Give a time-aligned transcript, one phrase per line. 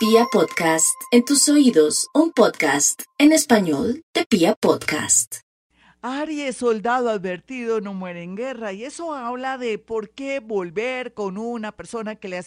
[0.00, 5.40] Pia Podcast, en tus oídos, un podcast en español de Pia Podcast.
[6.00, 8.72] Aries, soldado advertido, no muere en guerra.
[8.72, 12.38] Y eso habla de por qué volver con una persona que le,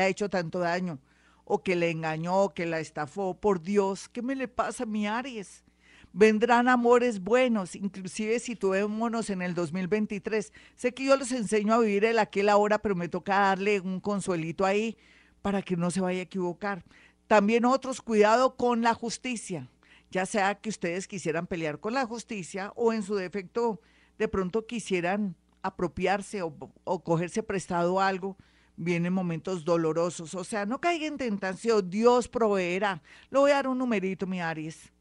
[0.00, 1.00] ha hecho tanto daño,
[1.44, 3.34] o que le engañó, que la estafó.
[3.34, 5.64] Por Dios, ¿qué me le pasa a mi Aries?
[6.12, 10.52] Vendrán amores buenos, inclusive si tuvémonos en el 2023.
[10.76, 13.98] Sé que yo les enseño a vivir el aquel ahora, pero me toca darle un
[13.98, 14.96] consuelito ahí
[15.42, 16.84] para que no se vaya a equivocar.
[17.26, 19.68] También otros, cuidado con la justicia,
[20.10, 23.80] ya sea que ustedes quisieran pelear con la justicia o en su defecto
[24.18, 28.36] de pronto quisieran apropiarse o, cogerse prestado algo,
[28.76, 30.34] vienen momentos dolorosos.
[30.34, 33.02] O sea, no caiga en tentación, Dios proveerá.
[33.30, 34.92] Le voy a dar un numerito, mi Aries.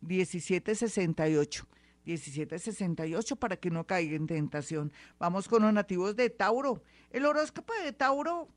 [0.00, 1.66] 1768.
[2.04, 4.92] 1768 para que no caiga en tentación.
[5.18, 6.82] Vamos con los nativos de Tauro.
[7.10, 8.48] El horóscopo de Tauro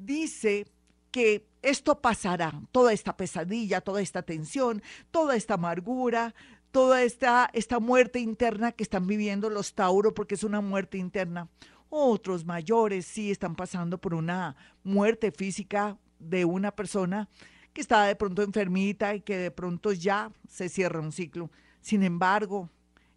[0.00, 0.66] dice
[1.10, 6.34] que esto pasará, toda esta pesadilla, toda esta tensión, toda esta amargura,
[6.70, 11.48] toda esta, esta muerte interna que están viviendo los Tauro, porque es una muerte interna.
[11.88, 17.28] Otros mayores sí están pasando por una muerte física de una persona
[17.72, 21.50] que está de pronto enfermita y que de pronto ya se cierra un ciclo.
[21.80, 22.70] Sin embargo,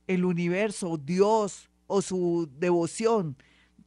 [0.07, 3.37] el universo, Dios o su devoción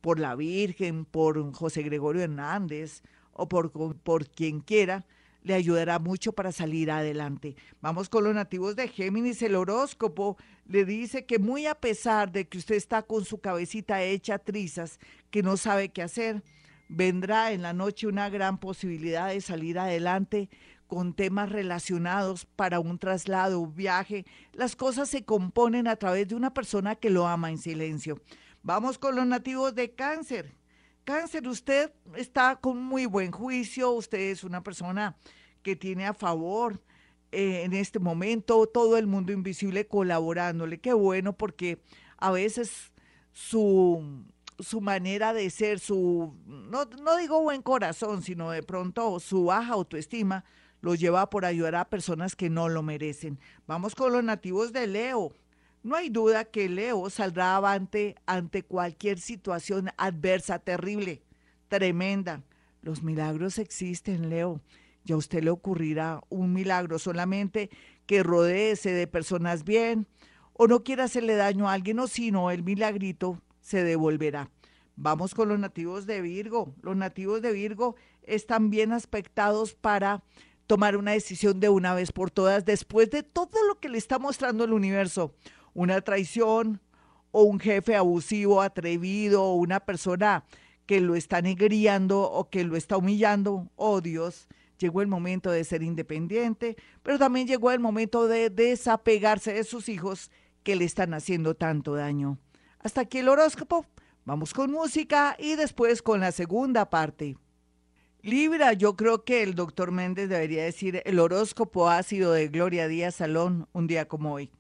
[0.07, 5.05] por la Virgen, por José Gregorio Hernández o por, por quien quiera,
[5.43, 7.57] le ayudará mucho para salir adelante.
[7.81, 9.43] Vamos con los nativos de Géminis.
[9.43, 10.37] El horóscopo
[10.69, 15.01] le dice que muy a pesar de que usted está con su cabecita hecha trizas,
[15.33, 16.45] que no sabe qué hacer,
[16.89, 20.49] vendrá en la noche una gran posibilidad de salir adelante
[20.87, 24.25] con temas relacionados para un traslado, un viaje.
[24.53, 28.21] Las cosas se componen a través de una persona que lo ama en silencio.
[28.67, 30.57] Vamos con los nativos de cáncer.
[31.05, 35.17] Cáncer, usted está con muy buen juicio, usted es una persona
[35.63, 36.83] que tiene a favor
[37.31, 40.81] eh, en este momento todo el mundo invisible colaborándole.
[40.81, 41.81] Qué bueno porque
[42.17, 42.93] a veces
[43.33, 44.25] su,
[44.59, 49.75] su manera de ser, su, no, no digo buen corazón, sino de pronto su baja
[49.75, 50.45] autoestima
[50.81, 53.39] lo lleva por ayudar a personas que no lo merecen.
[53.69, 55.33] Vamos con los nativos de Leo.
[55.87, 61.23] No hay duda que Leo saldrá avante ante cualquier situación adversa, terrible,
[61.69, 62.43] tremenda.
[62.83, 64.61] Los milagros existen, Leo.
[65.05, 67.71] Ya a usted le ocurrirá un milagro solamente
[68.05, 70.09] que rodeese de personas bien
[70.55, 74.51] o no quiera hacerle daño a alguien o si no, el milagrito se devolverá.
[74.97, 76.75] Vamos con los nativos de Virgo.
[76.83, 77.95] Los nativos de Virgo
[78.25, 80.25] están bien aspectados para
[80.67, 84.19] tomar una decisión de una vez por todas después de todo lo que le está
[84.19, 85.33] mostrando el universo
[85.77, 86.81] una traición
[87.31, 90.45] o un jefe abusivo, atrevido, o una persona
[90.87, 94.49] que lo está negriando o que lo está humillando, oh Dios,
[94.79, 99.91] llegó el momento de ser independiente, pero también llegó el momento de desapegarse de sus
[99.91, 100.31] hijos
[100.63, 102.39] que le están haciendo tanto daño.
[102.79, 103.85] Hasta aquí el horóscopo.
[104.25, 107.37] Vamos con música y después con la segunda parte.
[108.23, 112.89] Libra, yo creo que el doctor Méndez debería decir el horóscopo ha sido de Gloria
[112.89, 114.51] Díaz Salón un día como hoy.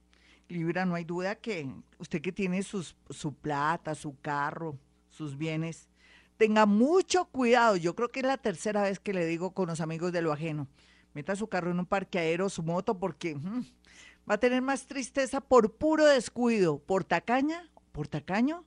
[0.48, 1.68] Libra, no hay duda que
[1.98, 4.78] usted que tiene su plata, su carro,
[5.10, 5.88] sus bienes,
[6.36, 7.76] tenga mucho cuidado.
[7.76, 10.32] Yo creo que es la tercera vez que le digo con los amigos de lo
[10.32, 10.68] ajeno.
[11.14, 13.64] Meta su carro en un parqueadero, su moto, porque mm,
[14.28, 18.64] va a tener más tristeza por puro descuido, por tacaña, por tacaño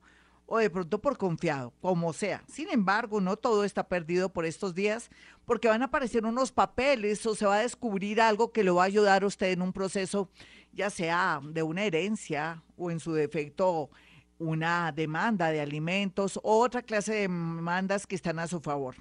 [0.52, 2.44] o de pronto por confiado, como sea.
[2.48, 5.12] Sin embargo, no todo está perdido por estos días,
[5.46, 8.84] porque van a aparecer unos papeles o se va a descubrir algo que lo va
[8.84, 10.28] a ayudar a usted en un proceso
[10.74, 13.90] ya sea de una herencia o en su defecto
[14.38, 18.96] una demanda de alimentos o otra clase de demandas que están a su favor.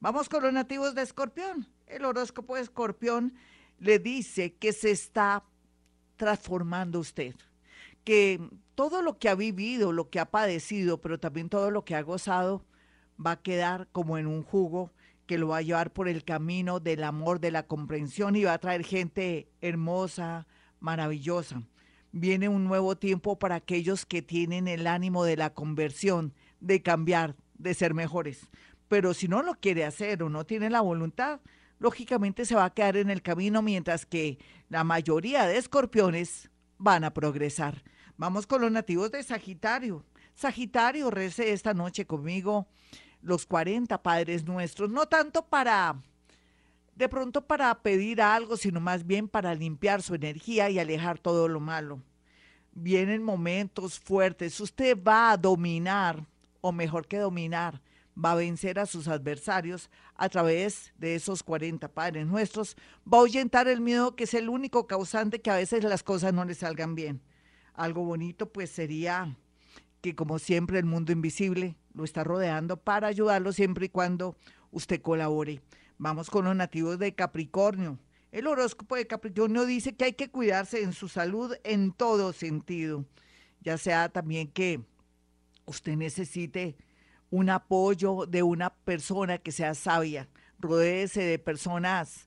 [0.00, 1.66] Vamos con los nativos de Escorpión.
[1.86, 3.34] El horóscopo de Escorpión
[3.78, 5.44] le dice que se está
[6.16, 7.34] transformando usted,
[8.04, 8.40] que
[8.74, 12.02] todo lo que ha vivido, lo que ha padecido, pero también todo lo que ha
[12.02, 12.64] gozado,
[13.24, 14.92] va a quedar como en un jugo
[15.26, 18.52] que lo va a llevar por el camino del amor, de la comprensión y va
[18.52, 20.46] a traer gente hermosa,
[20.84, 21.62] maravillosa.
[22.12, 27.34] Viene un nuevo tiempo para aquellos que tienen el ánimo de la conversión, de cambiar,
[27.54, 28.50] de ser mejores.
[28.86, 31.40] Pero si no lo quiere hacer o no tiene la voluntad,
[31.78, 34.38] lógicamente se va a quedar en el camino mientras que
[34.68, 37.82] la mayoría de escorpiones van a progresar.
[38.16, 40.04] Vamos con los nativos de Sagitario.
[40.34, 42.68] Sagitario, rece esta noche conmigo
[43.22, 45.96] los 40 padres nuestros, no tanto para
[46.96, 51.48] de pronto para pedir algo, sino más bien para limpiar su energía y alejar todo
[51.48, 52.00] lo malo.
[52.72, 56.26] Vienen momentos fuertes, usted va a dominar,
[56.60, 57.80] o mejor que dominar,
[58.22, 62.76] va a vencer a sus adversarios a través de esos 40 padres nuestros,
[63.12, 66.32] va a ahuyentar el miedo que es el único causante que a veces las cosas
[66.32, 67.20] no le salgan bien.
[67.74, 69.36] Algo bonito pues sería
[70.00, 74.36] que como siempre el mundo invisible lo está rodeando para ayudarlo siempre y cuando
[74.70, 75.60] usted colabore.
[75.98, 77.98] Vamos con los nativos de Capricornio.
[78.32, 83.04] El horóscopo de Capricornio dice que hay que cuidarse en su salud en todo sentido,
[83.60, 84.80] ya sea también que
[85.66, 86.76] usted necesite
[87.30, 92.26] un apoyo de una persona que sea sabia, rodéese de personas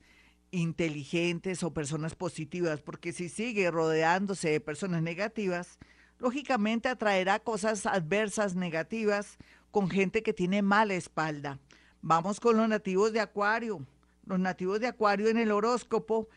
[0.52, 5.78] inteligentes o personas positivas, porque si sigue rodeándose de personas negativas,
[6.20, 9.38] lógicamente atraerá cosas adversas, negativas,
[9.72, 11.60] con gente que tiene mala espalda.
[12.09, 13.86] Vamos con los nativos de Acuario.
[14.25, 16.30] Los nativos de Acuario en el horóscopo,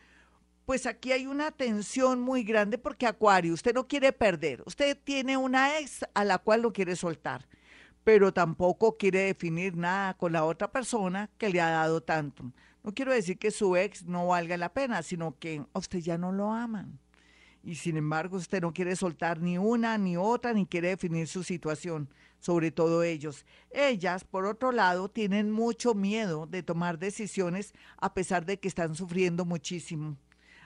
[0.65, 4.63] pues aquí hay una tensión muy grande porque Acuario, usted no quiere perder.
[4.65, 7.47] Usted tiene una ex a la cual no quiere soltar,
[8.03, 12.51] pero tampoco quiere definir nada con la otra persona que le ha dado tanto.
[12.83, 16.33] No quiero decir que su ex no valga la pena, sino que usted ya no
[16.33, 16.99] lo aman.
[17.63, 21.43] Y sin embargo, usted no quiere soltar ni una ni otra, ni quiere definir su
[21.43, 22.09] situación
[22.41, 23.45] sobre todo ellos.
[23.69, 28.95] Ellas, por otro lado, tienen mucho miedo de tomar decisiones a pesar de que están
[28.95, 30.17] sufriendo muchísimo.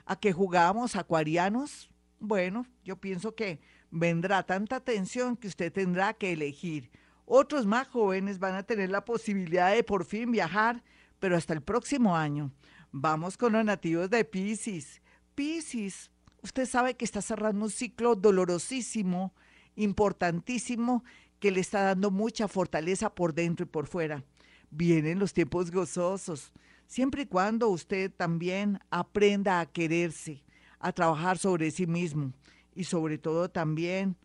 [0.06, 1.90] ¿A qué jugamos, acuarianos?
[2.20, 3.60] Bueno, yo pienso que
[3.92, 6.90] vendrá tanta tensión que usted tendrá que elegir.
[7.26, 10.82] Otros más jóvenes van a tener la posibilidad de por fin viajar,
[11.20, 12.52] pero hasta el próximo año.
[12.92, 15.02] Vamos con los nativos de Pisces.
[15.34, 16.10] Pisces,
[16.46, 19.34] usted sabe que está cerrando un ciclo dolorosísimo,
[19.76, 21.04] importantísimo,
[21.40, 24.24] que le está dando mucha fortaleza por dentro y por fuera.
[24.70, 26.54] Vienen los tiempos gozosos,
[26.86, 30.44] siempre y cuando usted también aprenda a quererse,
[30.80, 32.32] a trabajar sobre sí mismo
[32.76, 34.16] y sobre todo también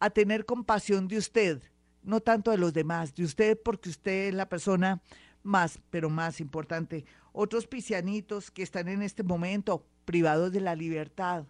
[0.00, 1.62] a tener compasión de usted,
[2.02, 5.00] no tanto de los demás, de usted porque usted es la persona
[5.42, 7.06] más, pero más importante.
[7.32, 11.46] Otros piscianitos que están en este momento privados de la libertad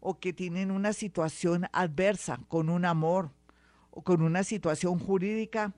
[0.00, 3.32] o que tienen una situación adversa con un amor,
[3.90, 5.74] con una situación jurídica,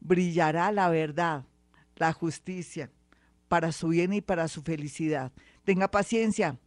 [0.00, 1.44] brillará la verdad,
[1.96, 2.90] la justicia,
[3.48, 5.32] para su bien y para su felicidad.
[5.64, 6.58] Tenga paciencia,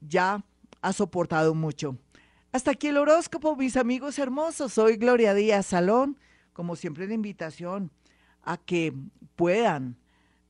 [0.00, 0.44] ya
[0.80, 1.96] ha soportado mucho.
[2.52, 4.72] Hasta aquí el horóscopo, mis amigos hermosos.
[4.72, 6.18] Soy Gloria Díaz Salón.
[6.52, 7.90] Como siempre, la invitación
[8.42, 8.94] a que
[9.34, 9.96] puedan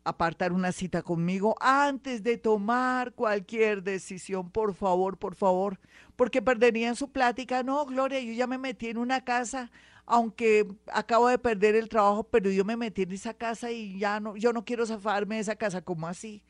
[0.05, 5.81] apartar una cita conmigo antes de tomar cualquier decisión, por favor, por favor,
[6.15, 7.62] porque perderían su plática.
[7.62, 9.71] No, Gloria, yo ya me metí en una casa,
[10.05, 14.21] aunque acabo de perder el trabajo, pero yo me metí en esa casa y ya
[14.21, 16.45] no, yo no quiero zafarme de esa casa, ¿cómo así?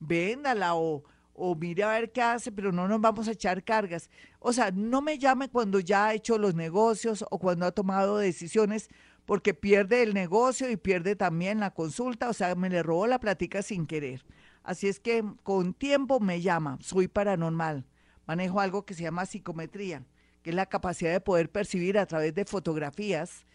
[0.00, 4.10] Véndala o, o mire a ver qué hace, pero no nos vamos a echar cargas.
[4.40, 8.18] O sea, no me llame cuando ya ha hecho los negocios o cuando ha tomado
[8.18, 8.90] decisiones,
[9.26, 13.20] porque pierde el negocio y pierde también la consulta, o sea, me le robó la
[13.20, 14.24] plática sin querer.
[14.62, 17.84] Así es que con tiempo me llama, soy paranormal,
[18.26, 20.04] manejo algo que se llama psicometría,
[20.42, 23.46] que es la capacidad de poder percibir a través de fotografías